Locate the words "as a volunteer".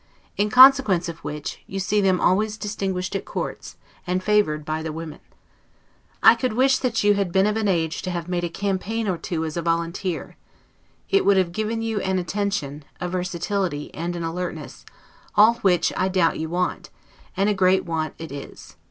9.45-10.37